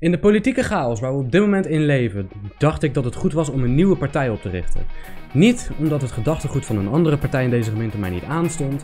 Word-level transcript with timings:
In 0.00 0.10
de 0.10 0.18
politieke 0.18 0.62
chaos 0.62 1.00
waar 1.00 1.12
we 1.12 1.18
op 1.18 1.32
dit 1.32 1.40
moment 1.40 1.66
in 1.66 1.84
leven, 1.84 2.30
dacht 2.58 2.82
ik 2.82 2.94
dat 2.94 3.04
het 3.04 3.14
goed 3.14 3.32
was 3.32 3.48
om 3.48 3.62
een 3.62 3.74
nieuwe 3.74 3.96
partij 3.96 4.30
op 4.30 4.40
te 4.40 4.48
richten. 4.48 4.86
Niet 5.32 5.70
omdat 5.78 6.00
het 6.00 6.12
gedachtegoed 6.12 6.66
van 6.66 6.76
een 6.76 6.88
andere 6.88 7.18
partij 7.18 7.44
in 7.44 7.50
deze 7.50 7.70
gemeente 7.70 7.98
mij 7.98 8.10
niet 8.10 8.24
aanstond, 8.24 8.82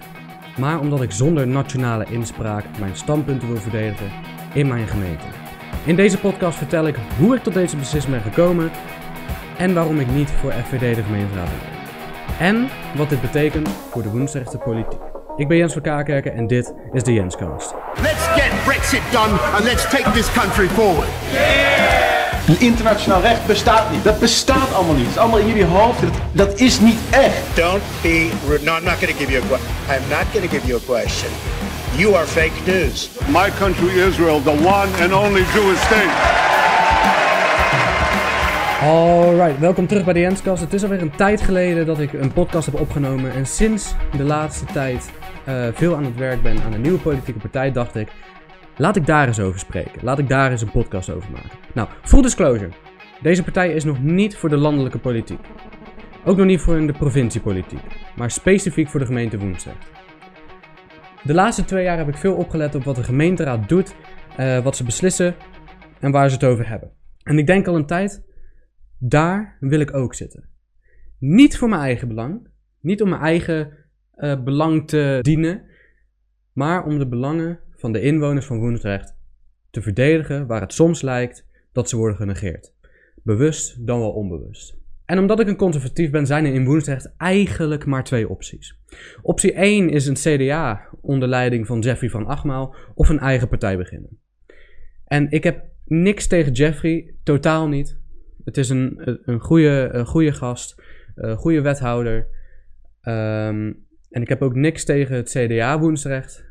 maar 0.58 0.80
omdat 0.80 1.02
ik 1.02 1.10
zonder 1.10 1.46
nationale 1.46 2.06
inspraak 2.10 2.64
mijn 2.78 2.96
standpunten 2.96 3.48
wil 3.48 3.56
verdedigen 3.56 4.10
in 4.54 4.68
mijn 4.68 4.86
gemeente. 4.86 5.24
In 5.86 5.96
deze 5.96 6.18
podcast 6.18 6.58
vertel 6.58 6.86
ik 6.86 6.96
hoe 7.18 7.36
ik 7.36 7.42
tot 7.42 7.54
deze 7.54 7.76
beslissing 7.76 8.14
ben 8.14 8.32
gekomen 8.32 8.70
en 9.58 9.74
waarom 9.74 10.00
ik 10.00 10.10
niet 10.10 10.30
voor 10.30 10.52
FVD 10.52 10.94
de 10.94 11.02
gemeenteraad 11.02 11.48
ben. 11.48 12.38
En 12.38 12.68
wat 12.96 13.10
dit 13.10 13.20
betekent 13.20 13.68
voor 13.68 14.02
de 14.02 14.10
Woensdagse 14.10 14.58
politiek. 14.58 15.13
Ik 15.36 15.48
ben 15.48 15.56
Jens 15.56 15.72
van 15.72 15.82
Kaakerken 15.82 16.34
en 16.34 16.46
dit 16.46 16.74
is 16.92 17.02
de 17.02 17.12
Jenscast. 17.12 17.74
Let's 18.02 18.26
get 18.26 18.50
Brexit 18.64 19.02
done 19.10 19.40
and 19.54 19.64
let's 19.64 19.88
take 19.88 20.10
this 20.10 20.32
country 20.32 20.68
forward. 20.68 21.08
Een 22.48 22.60
internationaal 22.60 23.20
recht 23.20 23.46
bestaat 23.46 23.90
niet. 23.90 24.04
Dat 24.04 24.18
bestaat 24.18 24.74
allemaal 24.74 24.94
niet. 24.94 25.04
Het 25.04 25.14
is 25.14 25.20
allemaal 25.20 25.38
in 25.38 25.46
jullie 25.46 25.64
hoofd. 25.64 26.00
Dat, 26.00 26.12
dat 26.32 26.60
is 26.60 26.80
niet 26.80 26.98
echt. 27.10 27.56
Don't 27.56 27.82
be 28.02 28.30
rude. 28.48 28.64
No, 28.64 28.76
I'm 28.76 28.84
not 28.84 28.94
going 28.94 29.10
to 29.10 29.18
give 29.18 29.30
you 29.30 29.42
a 29.44 29.46
question. 29.46 29.70
I'm 29.88 30.08
not 30.08 30.24
going 30.32 30.44
to 30.44 30.56
give 30.56 30.66
you 30.66 30.80
a 30.80 30.84
question. 30.86 31.30
You 31.96 32.14
are 32.14 32.26
fake 32.26 32.56
news. 32.66 33.10
My 33.28 33.50
country, 33.58 34.08
Israel, 34.08 34.42
the 34.42 34.50
one 34.50 34.88
and 35.02 35.12
only 35.12 35.42
Jewish 35.54 35.80
state. 35.80 36.42
Alright, 38.82 39.58
welkom 39.58 39.86
terug 39.86 40.04
bij 40.04 40.12
de 40.12 40.20
Jenscast. 40.20 40.62
Het 40.62 40.72
is 40.72 40.82
alweer 40.82 41.02
een 41.02 41.16
tijd 41.16 41.40
geleden 41.40 41.86
dat 41.86 41.98
ik 41.98 42.12
een 42.12 42.32
podcast 42.32 42.66
heb 42.66 42.80
opgenomen. 42.80 43.32
En 43.32 43.46
sinds 43.46 43.94
de 44.16 44.22
laatste 44.22 44.64
tijd 44.64 45.10
eh, 45.44 45.68
veel 45.72 45.96
aan 45.96 46.04
het 46.04 46.16
werk 46.16 46.42
ben 46.42 46.62
aan 46.62 46.72
een 46.72 46.80
nieuwe 46.80 46.98
politieke 46.98 47.38
partij, 47.38 47.72
dacht 47.72 47.94
ik... 47.94 48.08
Laat 48.76 48.96
ik 48.96 49.06
daar 49.06 49.26
eens 49.26 49.40
over 49.40 49.58
spreken. 49.58 50.04
Laat 50.04 50.18
ik 50.18 50.28
daar 50.28 50.50
eens 50.50 50.62
een 50.62 50.70
podcast 50.70 51.10
over 51.10 51.30
maken. 51.30 51.58
Nou, 51.74 51.88
full 52.02 52.22
disclosure. 52.22 52.70
Deze 53.22 53.42
partij 53.42 53.72
is 53.72 53.84
nog 53.84 54.02
niet 54.02 54.36
voor 54.36 54.48
de 54.48 54.56
landelijke 54.56 54.98
politiek. 54.98 55.40
Ook 56.24 56.36
nog 56.36 56.46
niet 56.46 56.60
voor 56.60 56.86
de 56.86 56.92
provinciepolitiek. 56.92 57.80
Maar 58.16 58.30
specifiek 58.30 58.88
voor 58.88 59.00
de 59.00 59.06
gemeente 59.06 59.38
Woensdag. 59.38 59.74
De 61.22 61.34
laatste 61.34 61.64
twee 61.64 61.84
jaar 61.84 61.98
heb 61.98 62.08
ik 62.08 62.16
veel 62.16 62.34
opgelet 62.34 62.74
op 62.74 62.84
wat 62.84 62.96
de 62.96 63.04
gemeenteraad 63.04 63.68
doet, 63.68 63.94
eh, 64.36 64.62
wat 64.62 64.76
ze 64.76 64.84
beslissen 64.84 65.34
en 66.00 66.10
waar 66.10 66.28
ze 66.28 66.34
het 66.34 66.44
over 66.44 66.68
hebben. 66.68 66.90
En 67.22 67.38
ik 67.38 67.46
denk 67.46 67.66
al 67.66 67.76
een 67.76 67.86
tijd, 67.86 68.22
daar 68.98 69.56
wil 69.60 69.80
ik 69.80 69.94
ook 69.94 70.14
zitten. 70.14 70.48
Niet 71.18 71.58
voor 71.58 71.68
mijn 71.68 71.80
eigen 71.80 72.08
belang, 72.08 72.48
niet 72.80 73.02
om 73.02 73.08
mijn 73.08 73.22
eigen 73.22 73.83
eh, 74.16 74.42
belang 74.42 74.88
te 74.88 75.18
dienen, 75.22 75.62
maar 76.52 76.84
om 76.84 76.98
de 76.98 77.08
belangen 77.08 77.58
van 77.76 77.92
de 77.92 78.00
inwoners 78.00 78.46
van 78.46 78.58
Woensdrecht 78.58 79.16
te 79.70 79.82
verdedigen 79.82 80.46
waar 80.46 80.60
het 80.60 80.72
soms 80.72 81.02
lijkt 81.02 81.46
dat 81.72 81.88
ze 81.88 81.96
worden 81.96 82.16
genegeerd. 82.16 82.74
Bewust 83.22 83.86
dan 83.86 83.98
wel 83.98 84.12
onbewust. 84.12 84.76
En 85.04 85.18
omdat 85.18 85.40
ik 85.40 85.48
een 85.48 85.56
conservatief 85.56 86.10
ben, 86.10 86.26
zijn 86.26 86.44
er 86.44 86.54
in 86.54 86.64
Woensdrecht 86.64 87.14
eigenlijk 87.16 87.86
maar 87.86 88.04
twee 88.04 88.28
opties. 88.28 88.78
Optie 89.22 89.52
1 89.52 89.88
is 89.88 90.06
een 90.06 90.14
CDA 90.14 90.88
onder 91.00 91.28
leiding 91.28 91.66
van 91.66 91.80
Jeffrey 91.80 92.10
van 92.10 92.26
Achmaal 92.26 92.74
of 92.94 93.08
een 93.08 93.18
eigen 93.18 93.48
partij 93.48 93.76
beginnen. 93.76 94.18
En 95.04 95.30
ik 95.30 95.44
heb 95.44 95.64
niks 95.84 96.26
tegen 96.26 96.52
Jeffrey, 96.52 97.14
totaal 97.22 97.68
niet. 97.68 97.98
Het 98.44 98.56
is 98.56 98.68
een, 98.68 99.00
een, 99.24 99.40
goede, 99.40 100.02
goede 100.06 100.32
gast, 100.32 100.82
een 101.14 101.36
goede 101.36 101.60
wethouder. 101.60 102.28
Ehm, 103.00 103.72
en 104.14 104.22
ik 104.22 104.28
heb 104.28 104.42
ook 104.42 104.54
niks 104.54 104.84
tegen 104.84 105.16
het 105.16 105.30
CDA 105.30 105.78
Woensdrecht. 105.78 106.44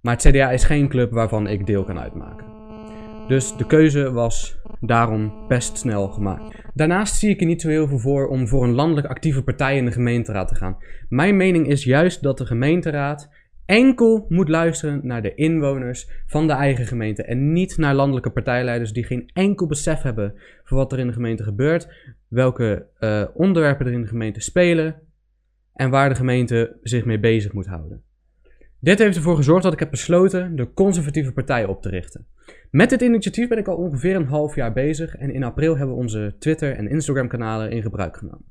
Maar 0.00 0.14
het 0.14 0.28
CDA 0.28 0.50
is 0.50 0.64
geen 0.64 0.88
club 0.88 1.12
waarvan 1.12 1.46
ik 1.46 1.66
deel 1.66 1.84
kan 1.84 1.98
uitmaken. 1.98 2.46
Dus 3.28 3.56
de 3.56 3.66
keuze 3.66 4.12
was 4.12 4.58
daarom 4.80 5.32
best 5.48 5.78
snel 5.78 6.08
gemaakt. 6.08 6.64
Daarnaast 6.74 7.14
zie 7.14 7.30
ik 7.30 7.40
er 7.40 7.46
niet 7.46 7.60
zo 7.60 7.68
heel 7.68 7.86
veel 7.86 7.98
voor 7.98 8.28
om 8.28 8.48
voor 8.48 8.64
een 8.64 8.74
landelijk 8.74 9.06
actieve 9.06 9.42
partij 9.42 9.76
in 9.76 9.84
de 9.84 9.92
gemeenteraad 9.92 10.48
te 10.48 10.54
gaan. 10.54 10.76
Mijn 11.08 11.36
mening 11.36 11.68
is 11.68 11.84
juist 11.84 12.22
dat 12.22 12.38
de 12.38 12.46
gemeenteraad 12.46 13.30
enkel 13.66 14.26
moet 14.28 14.48
luisteren 14.48 15.00
naar 15.02 15.22
de 15.22 15.34
inwoners 15.34 16.08
van 16.26 16.46
de 16.46 16.52
eigen 16.52 16.86
gemeente 16.86 17.24
en 17.24 17.52
niet 17.52 17.76
naar 17.76 17.94
landelijke 17.94 18.30
partijleiders 18.30 18.92
die 18.92 19.04
geen 19.04 19.30
enkel 19.32 19.66
besef 19.66 20.02
hebben 20.02 20.34
voor 20.64 20.76
wat 20.76 20.92
er 20.92 20.98
in 20.98 21.06
de 21.06 21.12
gemeente 21.12 21.42
gebeurt, 21.42 21.88
welke 22.28 22.86
uh, 23.00 23.24
onderwerpen 23.34 23.86
er 23.86 23.92
in 23.92 24.02
de 24.02 24.08
gemeente 24.08 24.40
spelen 24.40 24.96
en 25.72 25.90
waar 25.90 26.08
de 26.08 26.14
gemeente 26.14 26.78
zich 26.82 27.04
mee 27.04 27.20
bezig 27.20 27.52
moet 27.52 27.66
houden. 27.66 28.02
Dit 28.78 28.98
heeft 28.98 29.16
ervoor 29.16 29.36
gezorgd 29.36 29.62
dat 29.62 29.72
ik 29.72 29.78
heb 29.78 29.90
besloten 29.90 30.56
de 30.56 30.72
conservatieve 30.72 31.32
partij 31.32 31.64
op 31.64 31.82
te 31.82 31.88
richten. 31.88 32.26
Met 32.70 32.90
dit 32.90 33.00
initiatief 33.00 33.48
ben 33.48 33.58
ik 33.58 33.68
al 33.68 33.76
ongeveer 33.76 34.16
een 34.16 34.26
half 34.26 34.54
jaar 34.54 34.72
bezig 34.72 35.16
en 35.16 35.34
in 35.34 35.44
april 35.44 35.76
hebben 35.76 35.94
we 35.94 36.02
onze 36.02 36.36
Twitter 36.38 36.76
en 36.76 36.88
Instagram 36.88 37.28
kanalen 37.28 37.70
in 37.70 37.82
gebruik 37.82 38.16
genomen. 38.16 38.44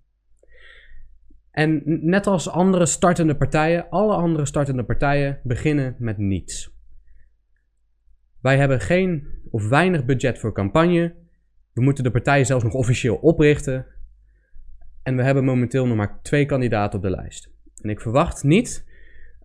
En 1.52 1.82
net 1.86 2.28
als 2.28 2.50
andere 2.50 2.86
startende 2.86 3.36
partijen, 3.36 3.90
alle 3.90 4.14
andere 4.14 4.46
startende 4.46 4.84
partijen 4.84 5.40
beginnen 5.44 5.96
met 6.00 6.18
niets. 6.18 6.72
Wij 8.42 8.58
hebben 8.58 8.80
geen 8.80 9.28
of 9.50 9.68
weinig 9.68 10.06
budget 10.06 10.40
voor 10.40 10.54
campagne. 10.54 11.16
We 11.74 11.82
moeten 11.82 12.04
de 12.04 12.12
partij 12.12 12.44
zelfs 12.44 12.64
nog 12.64 12.74
officieel 12.74 13.16
oprichten. 13.16 13.86
En 15.04 15.16
we 15.16 15.24
hebben 15.24 15.44
momenteel 15.44 15.88
nog 15.88 15.98
maar 15.98 16.20
twee 16.22 16.46
kandidaten 16.46 17.00
op 17.00 17.06
de 17.06 17.10
lijst. 17.10 17.50
En 17.82 17.90
ik 17.90 18.02
verwacht 18.02 18.44
niet 18.44 18.86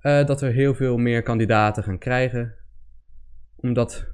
uh, 0.02 0.24
dat 0.26 0.42
er 0.42 0.52
heel 0.52 0.74
veel 0.74 0.96
meer 0.96 1.22
kandidaten 1.22 1.82
gaan 1.82 1.98
krijgen. 1.98 2.54
Omdat 3.56 4.06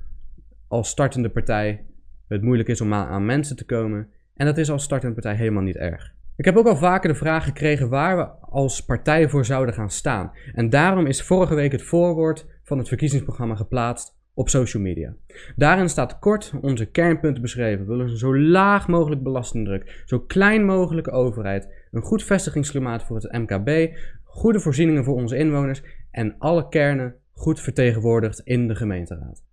als 0.68 0.88
startende 0.88 1.30
partij 1.30 1.84
het 2.28 2.42
moeilijk 2.42 2.68
is 2.68 2.80
om 2.80 2.94
aan 2.94 3.26
mensen 3.26 3.56
te 3.56 3.64
komen. 3.64 4.08
En 4.34 4.46
dat 4.46 4.58
is 4.58 4.70
als 4.70 4.84
startende 4.84 5.14
partij 5.14 5.34
helemaal 5.34 5.62
niet 5.62 5.76
erg. 5.76 6.12
Ik 6.36 6.44
heb 6.44 6.56
ook 6.56 6.66
al 6.66 6.76
vaker 6.76 7.08
de 7.08 7.18
vraag 7.18 7.44
gekregen 7.44 7.88
waar 7.88 8.16
we 8.16 8.24
als 8.40 8.84
partij 8.84 9.28
voor 9.28 9.44
zouden 9.44 9.74
gaan 9.74 9.90
staan. 9.90 10.32
En 10.54 10.70
daarom 10.70 11.06
is 11.06 11.22
vorige 11.22 11.54
week 11.54 11.72
het 11.72 11.82
voorwoord 11.82 12.46
van 12.62 12.78
het 12.78 12.88
verkiezingsprogramma 12.88 13.54
geplaatst 13.54 14.20
op 14.34 14.48
social 14.48 14.82
media. 14.82 15.14
Daarin 15.56 15.88
staat 15.88 16.18
kort 16.18 16.52
onze 16.60 16.86
kernpunten 16.86 17.42
beschreven. 17.42 17.84
We 17.86 17.90
willen 17.90 18.08
een 18.08 18.16
zo 18.16 18.38
laag 18.38 18.88
mogelijk 18.88 19.22
belastingdruk, 19.22 20.02
zo 20.06 20.20
klein 20.20 20.64
mogelijke 20.64 21.10
overheid, 21.10 21.68
een 21.90 22.02
goed 22.02 22.24
vestigingsklimaat 22.24 23.04
voor 23.04 23.16
het 23.16 23.32
MKB, 23.32 23.96
goede 24.24 24.60
voorzieningen 24.60 25.04
voor 25.04 25.14
onze 25.14 25.36
inwoners 25.36 25.82
en 26.10 26.34
alle 26.38 26.68
kernen 26.68 27.14
goed 27.32 27.60
vertegenwoordigd 27.60 28.40
in 28.40 28.68
de 28.68 28.74
gemeenteraad. 28.74 29.44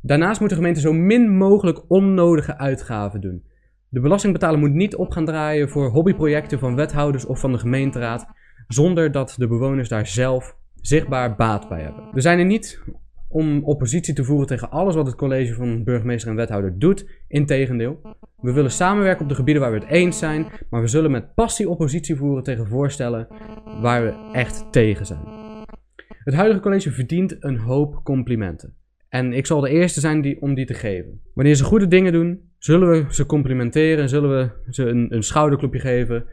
Daarnaast 0.00 0.40
moet 0.40 0.48
de 0.48 0.54
gemeente 0.54 0.80
zo 0.80 0.92
min 0.92 1.36
mogelijk 1.36 1.90
onnodige 1.90 2.58
uitgaven 2.58 3.20
doen. 3.20 3.44
De 3.88 4.00
belastingbetaler 4.00 4.58
moet 4.58 4.72
niet 4.72 4.96
op 4.96 5.10
gaan 5.10 5.24
draaien 5.24 5.68
voor 5.68 5.90
hobbyprojecten 5.90 6.58
van 6.58 6.76
wethouders 6.76 7.24
of 7.24 7.40
van 7.40 7.52
de 7.52 7.58
gemeenteraad, 7.58 8.26
zonder 8.68 9.12
dat 9.12 9.34
de 9.38 9.46
bewoners 9.46 9.88
daar 9.88 10.06
zelf 10.06 10.56
zichtbaar 10.74 11.36
baat 11.36 11.68
bij 11.68 11.82
hebben. 11.82 12.08
We 12.12 12.20
zijn 12.20 12.38
er 12.38 12.44
niet 12.44 12.82
om 13.34 13.64
oppositie 13.64 14.14
te 14.14 14.24
voeren 14.24 14.46
tegen 14.46 14.70
alles 14.70 14.94
wat 14.94 15.06
het 15.06 15.14
college 15.14 15.54
van 15.54 15.84
burgemeester 15.84 16.30
en 16.30 16.36
wethouder 16.36 16.78
doet. 16.78 17.06
Integendeel, 17.28 18.00
we 18.40 18.52
willen 18.52 18.70
samenwerken 18.70 19.22
op 19.22 19.28
de 19.28 19.34
gebieden 19.34 19.62
waar 19.62 19.72
we 19.72 19.78
het 19.78 19.88
eens 19.88 20.18
zijn, 20.18 20.46
maar 20.70 20.80
we 20.80 20.86
zullen 20.86 21.10
met 21.10 21.34
passie 21.34 21.68
oppositie 21.68 22.16
voeren 22.16 22.42
tegen 22.42 22.66
voorstellen 22.66 23.28
waar 23.80 24.02
we 24.02 24.30
echt 24.32 24.72
tegen 24.72 25.06
zijn. 25.06 25.20
Het 26.06 26.34
huidige 26.34 26.60
college 26.60 26.90
verdient 26.90 27.36
een 27.40 27.58
hoop 27.58 28.00
complimenten. 28.04 28.74
En 29.08 29.32
ik 29.32 29.46
zal 29.46 29.60
de 29.60 29.70
eerste 29.70 30.00
zijn 30.00 30.20
die, 30.20 30.40
om 30.42 30.54
die 30.54 30.66
te 30.66 30.74
geven. 30.74 31.20
Wanneer 31.34 31.54
ze 31.54 31.64
goede 31.64 31.88
dingen 31.88 32.12
doen, 32.12 32.50
zullen 32.58 32.90
we 32.90 33.14
ze 33.14 33.26
complimenteren, 33.26 34.08
zullen 34.08 34.30
we 34.30 34.72
ze 34.72 34.84
een, 34.84 35.14
een 35.14 35.22
schouderklopje 35.22 35.80
geven. 35.80 36.24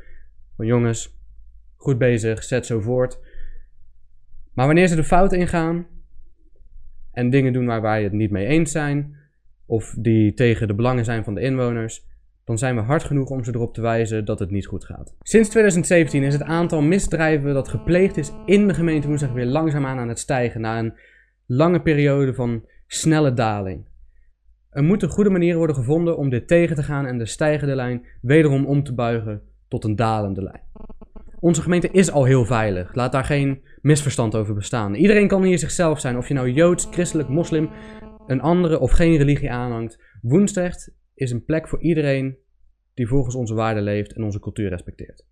Van 0.56 0.66
jongens, 0.66 1.17
goed 1.75 1.97
bezig, 1.97 2.44
zet 2.44 2.66
zo 2.66 2.79
voort. 2.79 3.19
Maar 4.53 4.66
wanneer 4.66 4.88
ze 4.88 4.95
de 4.95 5.03
fout 5.03 5.34
ingaan 5.34 5.85
en 7.11 7.29
dingen 7.29 7.53
doen 7.53 7.66
waar 7.66 7.81
wij 7.81 8.03
het 8.03 8.11
niet 8.11 8.31
mee 8.31 8.45
eens 8.45 8.72
zijn, 8.72 9.16
of 9.66 9.95
die 9.97 10.33
tegen 10.33 10.67
de 10.67 10.73
belangen 10.73 11.05
zijn 11.05 11.23
van 11.23 11.34
de 11.34 11.41
inwoners, 11.41 12.05
dan 12.43 12.58
zijn 12.58 12.75
we 12.75 12.81
hard 12.81 13.03
genoeg 13.03 13.29
om 13.29 13.43
ze 13.43 13.55
erop 13.55 13.73
te 13.73 13.81
wijzen 13.81 14.25
dat 14.25 14.40
het 14.40 14.52
niet 14.52 14.66
goed 14.66 14.85
gaat. 14.85 15.16
Sinds 15.22 15.49
2017 15.49 16.23
is 16.23 16.34
het 16.34 16.43
aantal 16.43 16.81
misdrijven 16.81 17.53
dat 17.53 17.67
gepleegd 17.67 18.17
is 18.17 18.31
in 18.46 18.67
de 18.67 18.73
gemeente 18.73 19.08
Woensdag 19.08 19.31
weer 19.31 19.46
langzaamaan 19.46 19.97
aan 19.97 20.08
het 20.08 20.19
stijgen 20.19 20.61
na 20.61 20.79
een 20.79 20.93
lange 21.46 21.81
periode 21.81 22.34
van 22.34 22.66
snelle 22.87 23.34
daling. 23.34 23.85
Er 24.69 24.84
moeten 24.84 25.09
goede 25.09 25.29
manieren 25.29 25.58
worden 25.58 25.75
gevonden 25.75 26.17
om 26.17 26.29
dit 26.29 26.47
tegen 26.47 26.75
te 26.75 26.84
gaan 26.84 27.05
en 27.05 27.17
de 27.17 27.25
stijgende 27.25 27.75
lijn 27.75 28.05
wederom 28.22 28.66
om 28.66 28.84
te 28.84 28.93
buigen 28.93 29.41
tot 29.67 29.84
een 29.84 29.96
dalende 29.96 30.43
lijn. 30.43 30.61
Onze 31.41 31.61
gemeente 31.61 31.90
is 31.91 32.11
al 32.11 32.26
heel 32.26 32.46
veilig. 32.46 32.96
Laat 32.96 33.11
daar 33.11 33.23
geen 33.23 33.61
misverstand 33.82 34.35
over 34.35 34.53
bestaan. 34.53 34.93
Iedereen 34.93 35.28
kan 35.28 35.43
hier 35.43 35.58
zichzelf 35.58 35.99
zijn, 35.99 36.17
of 36.17 36.28
je 36.28 36.34
nou 36.34 36.52
joods, 36.52 36.88
christelijk, 36.91 37.29
moslim, 37.29 37.70
een 38.28 38.41
andere 38.41 38.79
of 38.79 38.91
geen 38.91 39.17
religie 39.17 39.52
aanhangt. 39.52 40.03
Woensdrecht 40.22 40.93
is 41.14 41.32
een 41.32 41.46
plek 41.46 41.67
voor 41.67 41.82
iedereen 41.82 42.38
die 42.93 43.08
volgens 43.08 43.35
onze 43.35 43.53
waarden 43.53 43.84
leeft 43.84 44.14
en 44.14 44.23
onze 44.23 44.40
cultuur 44.40 44.70
respecteert. 44.70 45.26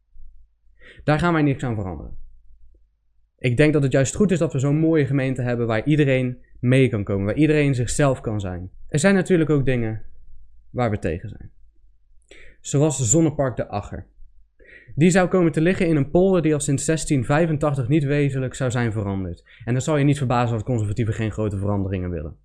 Daar 1.04 1.20
gaan 1.20 1.34
wij 1.34 1.42
niks 1.42 1.64
aan 1.64 1.76
veranderen. 1.76 2.18
Ik 3.38 3.58
denk 3.58 3.74
dat 3.74 3.84
het 3.84 3.92
juist 3.92 4.16
goed 4.16 4.32
is 4.32 4.40
dat 4.40 4.54
we 4.54 4.60
zo'n 4.60 4.80
mooie 4.80 5.06
gemeente 5.06 5.42
hebben 5.42 5.68
waar 5.68 5.86
iedereen 5.86 6.46
mee 6.60 6.90
kan 6.90 7.04
komen, 7.04 7.26
waar 7.26 7.36
iedereen 7.36 7.76
zichzelf 7.76 8.22
kan 8.22 8.40
zijn. 8.40 8.72
Er 8.88 9.00
zijn 9.00 9.16
natuurlijk 9.16 9.50
ook 9.50 9.66
dingen 9.66 10.02
waar 10.70 10.90
we 10.90 11.00
tegen 11.00 11.30
zijn. 11.30 11.52
Zoals 12.60 13.10
Zonnepark 13.10 13.56
de 13.56 13.68
Agger. 13.68 14.08
Die 15.00 15.10
zou 15.10 15.28
komen 15.28 15.52
te 15.52 15.62
liggen 15.62 15.88
in 15.88 15.96
een 15.96 16.10
polder 16.10 16.42
die 16.42 16.54
al 16.54 16.60
sinds 16.60 16.86
1685 16.86 17.88
niet 17.88 18.04
wezenlijk 18.04 18.54
zou 18.54 18.72
zijn 18.72 18.92
veranderd. 18.92 19.44
En 19.66 19.74
dan 19.74 19.82
zal 19.82 19.98
je 19.98 20.04
niet 20.04 20.18
verbazen 20.18 20.54
als 20.54 20.64
conservatieven 20.64 21.14
geen 21.14 21.32
grote 21.32 21.58
veranderingen 21.58 22.10
willen. 22.10 22.36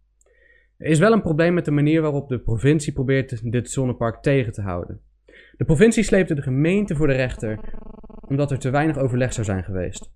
Er 0.77 0.87
is 0.87 0.99
wel 0.99 1.13
een 1.13 1.23
probleem 1.23 1.55
met 1.55 1.65
de 1.65 1.71
manier 1.71 2.03
waarop 2.03 2.29
de 2.29 2.39
provincie 2.39 2.93
probeert 2.93 3.53
dit 3.53 3.71
zonnepark 3.71 4.23
tegen 4.23 4.53
te 4.53 4.63
houden. 4.63 5.01
De 5.57 5.65
provincie 5.65 6.03
sleepte 6.03 6.35
de 6.35 6.43
gemeente 6.43 6.95
voor 6.95 7.07
de 7.07 7.15
rechter 7.15 7.59
omdat 8.21 8.51
er 8.51 8.59
te 8.59 8.71
weinig 8.71 8.99
overleg 8.99 9.33
zou 9.33 9.47
zijn 9.47 9.65
geweest. 9.65 10.11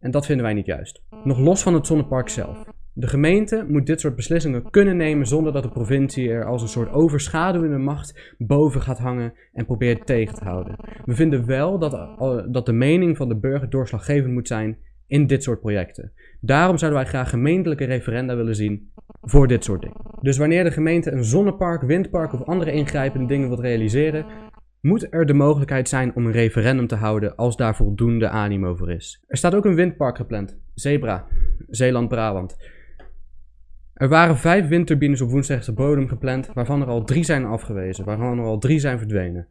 En 0.00 0.10
dat 0.10 0.26
vinden 0.26 0.44
wij 0.44 0.54
niet 0.54 0.66
juist. 0.66 1.02
Nog 1.24 1.38
los 1.38 1.62
van 1.62 1.74
het 1.74 1.86
zonnepark 1.86 2.28
zelf. 2.28 2.73
De 2.96 3.06
gemeente 3.06 3.64
moet 3.68 3.86
dit 3.86 4.00
soort 4.00 4.16
beslissingen 4.16 4.70
kunnen 4.70 4.96
nemen 4.96 5.26
zonder 5.26 5.52
dat 5.52 5.62
de 5.62 5.68
provincie 5.68 6.30
er 6.30 6.44
als 6.44 6.62
een 6.62 6.68
soort 6.68 6.92
overschaduwende 6.92 7.78
macht 7.78 8.34
boven 8.38 8.82
gaat 8.82 8.98
hangen 8.98 9.32
en 9.52 9.66
probeert 9.66 10.06
tegen 10.06 10.34
te 10.34 10.44
houden. 10.44 10.76
We 11.04 11.14
vinden 11.14 11.46
wel 11.46 11.78
dat, 11.78 11.92
eh, 11.92 12.42
dat 12.48 12.66
de 12.66 12.72
mening 12.72 13.16
van 13.16 13.28
de 13.28 13.36
burger 13.36 13.70
doorslaggevend 13.70 14.32
moet 14.32 14.48
zijn 14.48 14.78
in 15.06 15.26
dit 15.26 15.42
soort 15.42 15.60
projecten. 15.60 16.12
Daarom 16.40 16.78
zouden 16.78 17.00
wij 17.00 17.08
graag 17.08 17.30
gemeentelijke 17.30 17.84
referenda 17.84 18.36
willen 18.36 18.56
zien 18.56 18.92
voor 19.22 19.46
dit 19.46 19.64
soort 19.64 19.80
dingen. 19.80 20.00
Dus 20.20 20.36
wanneer 20.36 20.64
de 20.64 20.70
gemeente 20.70 21.12
een 21.12 21.24
zonnepark, 21.24 21.82
windpark 21.82 22.32
of 22.32 22.42
andere 22.42 22.72
ingrijpende 22.72 23.26
dingen 23.26 23.48
wilt 23.48 23.60
realiseren, 23.60 24.26
moet 24.80 25.06
er 25.10 25.26
de 25.26 25.34
mogelijkheid 25.34 25.88
zijn 25.88 26.14
om 26.14 26.26
een 26.26 26.32
referendum 26.32 26.86
te 26.86 26.94
houden 26.94 27.36
als 27.36 27.56
daar 27.56 27.76
voldoende 27.76 28.28
animo 28.28 28.74
voor 28.74 28.90
is. 28.90 29.24
Er 29.26 29.36
staat 29.36 29.54
ook 29.54 29.64
een 29.64 29.74
windpark 29.74 30.16
gepland, 30.16 30.58
Zebra, 30.74 31.26
Zeeland-Brabant. 31.68 32.56
Er 33.94 34.08
waren 34.08 34.36
vijf 34.36 34.68
windturbines 34.68 35.20
op 35.20 35.30
woensdagse 35.30 35.72
bodem 35.72 36.08
gepland, 36.08 36.50
waarvan 36.54 36.80
er 36.80 36.86
al 36.86 37.04
drie 37.04 37.24
zijn 37.24 37.44
afgewezen, 37.44 38.04
waarvan 38.04 38.38
er 38.38 38.44
al 38.44 38.58
drie 38.58 38.78
zijn 38.78 38.98
verdwenen. 38.98 39.48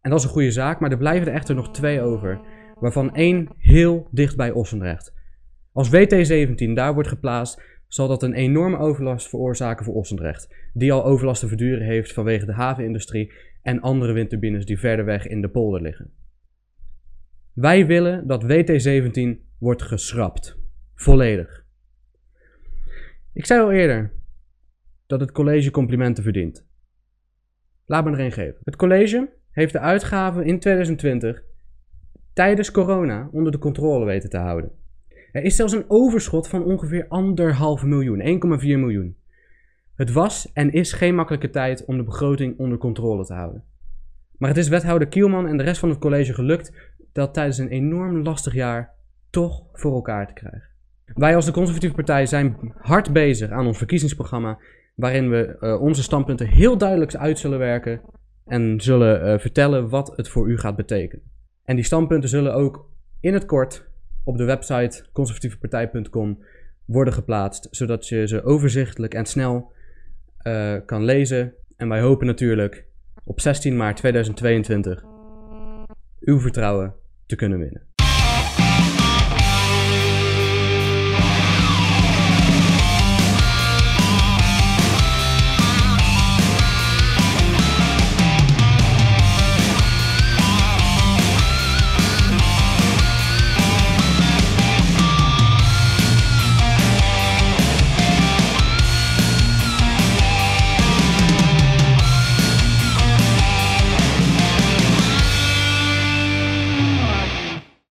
En 0.00 0.10
dat 0.10 0.18
is 0.18 0.24
een 0.24 0.32
goede 0.32 0.50
zaak, 0.50 0.80
maar 0.80 0.90
er 0.90 0.98
blijven 0.98 1.28
er 1.28 1.34
echter 1.34 1.54
nog 1.54 1.70
twee 1.70 2.00
over, 2.00 2.40
waarvan 2.80 3.14
één 3.14 3.48
heel 3.58 4.08
dicht 4.10 4.36
bij 4.36 4.50
Ossendrecht. 4.50 5.14
Als 5.72 5.88
WT17 5.88 6.72
daar 6.74 6.94
wordt 6.94 7.08
geplaatst, 7.08 7.62
zal 7.86 8.08
dat 8.08 8.22
een 8.22 8.32
enorme 8.32 8.78
overlast 8.78 9.28
veroorzaken 9.28 9.84
voor 9.84 9.94
Ossendrecht, 9.94 10.54
die 10.72 10.92
al 10.92 11.04
overlast 11.04 11.40
te 11.40 11.48
verduren 11.48 11.86
heeft 11.86 12.12
vanwege 12.12 12.46
de 12.46 12.52
havenindustrie 12.52 13.32
en 13.62 13.80
andere 13.80 14.12
windturbines 14.12 14.66
die 14.66 14.78
verder 14.78 15.04
weg 15.04 15.26
in 15.26 15.40
de 15.40 15.48
polder 15.48 15.82
liggen. 15.82 16.10
Wij 17.52 17.86
willen 17.86 18.26
dat 18.26 18.44
WT17 18.44 19.58
wordt 19.58 19.82
geschrapt. 19.82 20.58
Volledig. 20.94 21.65
Ik 23.36 23.46
zei 23.46 23.60
al 23.60 23.72
eerder 23.72 24.12
dat 25.06 25.20
het 25.20 25.32
college 25.32 25.70
complimenten 25.70 26.22
verdient. 26.22 26.66
Laat 27.86 28.04
me 28.04 28.10
er 28.10 28.20
een 28.20 28.32
geven. 28.32 28.60
Het 28.64 28.76
college 28.76 29.28
heeft 29.50 29.72
de 29.72 29.78
uitgaven 29.78 30.44
in 30.44 30.58
2020 30.58 31.42
tijdens 32.32 32.70
corona 32.70 33.28
onder 33.32 33.52
de 33.52 33.58
controle 33.58 34.04
weten 34.04 34.30
te 34.30 34.38
houden. 34.38 34.70
Er 35.32 35.42
is 35.42 35.56
zelfs 35.56 35.72
een 35.72 35.84
overschot 35.88 36.48
van 36.48 36.64
ongeveer 36.64 37.06
anderhalf 37.08 37.82
miljoen, 37.82 38.40
1,4 38.60 38.60
miljoen. 38.60 39.16
Het 39.94 40.12
was 40.12 40.52
en 40.52 40.72
is 40.72 40.92
geen 40.92 41.14
makkelijke 41.14 41.50
tijd 41.50 41.84
om 41.84 41.96
de 41.96 42.04
begroting 42.04 42.58
onder 42.58 42.78
controle 42.78 43.24
te 43.24 43.34
houden. 43.34 43.64
Maar 44.38 44.48
het 44.48 44.58
is 44.58 44.68
wethouder 44.68 45.08
Kielman 45.08 45.46
en 45.46 45.56
de 45.56 45.62
rest 45.62 45.80
van 45.80 45.88
het 45.88 45.98
college 45.98 46.34
gelukt 46.34 46.96
dat 47.12 47.34
tijdens 47.34 47.58
een 47.58 47.68
enorm 47.68 48.22
lastig 48.22 48.54
jaar 48.54 48.94
toch 49.30 49.64
voor 49.72 49.94
elkaar 49.94 50.26
te 50.26 50.32
krijgen. 50.32 50.75
Wij 51.14 51.34
als 51.34 51.44
de 51.44 51.52
Conservatieve 51.52 51.94
Partij 51.94 52.26
zijn 52.26 52.72
hard 52.78 53.12
bezig 53.12 53.50
aan 53.50 53.66
ons 53.66 53.78
verkiezingsprogramma, 53.78 54.58
waarin 54.94 55.30
we 55.30 55.56
uh, 55.60 55.82
onze 55.82 56.02
standpunten 56.02 56.46
heel 56.46 56.78
duidelijk 56.78 57.14
uit 57.14 57.38
zullen 57.38 57.58
werken 57.58 58.00
en 58.46 58.80
zullen 58.80 59.26
uh, 59.26 59.38
vertellen 59.38 59.88
wat 59.88 60.12
het 60.16 60.28
voor 60.28 60.48
u 60.48 60.58
gaat 60.58 60.76
betekenen. 60.76 61.24
En 61.64 61.76
die 61.76 61.84
standpunten 61.84 62.28
zullen 62.28 62.54
ook 62.54 62.90
in 63.20 63.34
het 63.34 63.44
kort 63.44 63.88
op 64.24 64.36
de 64.36 64.44
website 64.44 65.04
conservatievepartij.com 65.12 66.38
worden 66.84 67.14
geplaatst, 67.14 67.68
zodat 67.70 68.08
je 68.08 68.26
ze 68.26 68.42
overzichtelijk 68.42 69.14
en 69.14 69.26
snel 69.26 69.72
uh, 70.42 70.76
kan 70.86 71.04
lezen. 71.04 71.52
En 71.76 71.88
wij 71.88 72.00
hopen 72.00 72.26
natuurlijk 72.26 72.84
op 73.24 73.40
16 73.40 73.76
maart 73.76 73.96
2022 73.96 75.04
uw 76.20 76.40
vertrouwen 76.40 76.94
te 77.26 77.36
kunnen 77.36 77.58
winnen. 77.58 77.95